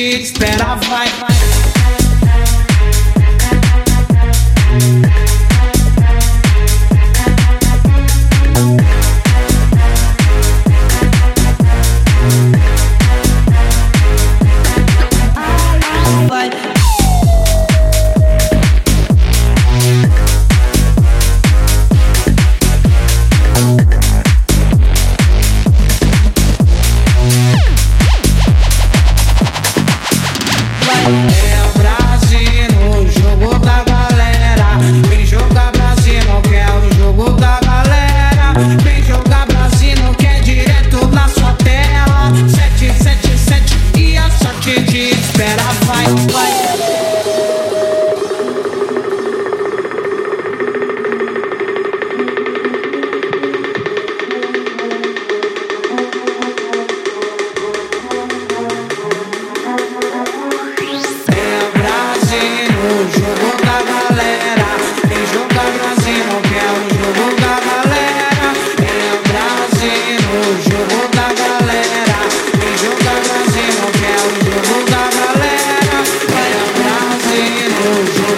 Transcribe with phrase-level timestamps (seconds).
[0.00, 1.08] te esperar vai.
[1.20, 1.39] vai.
[46.06, 46.59] night.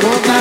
[0.00, 0.31] world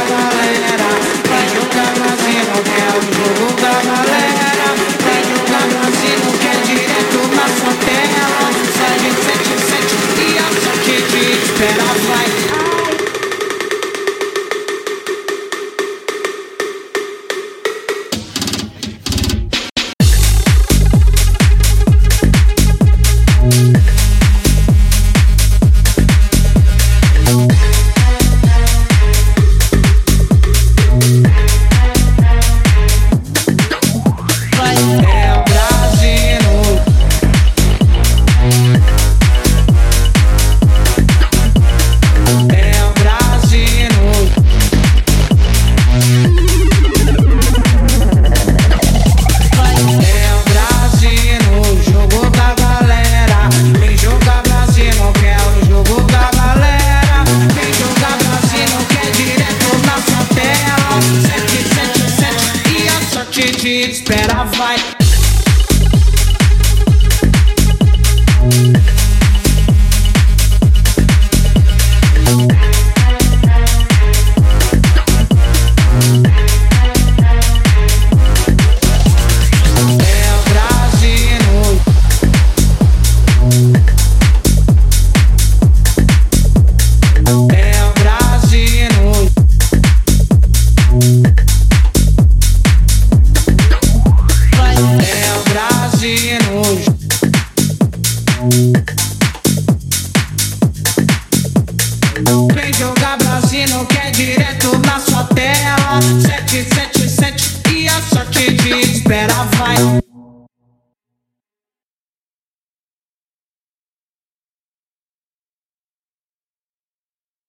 [102.54, 106.00] Vem jogar Brasil, quer direto na sua terra.
[106.02, 110.11] 777 e a sorte te espera, vai.